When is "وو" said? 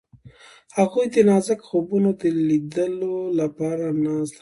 4.37-4.39